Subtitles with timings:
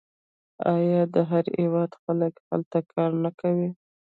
[0.75, 3.69] آیا د هر هیواد خلک هلته کار نه کوي؟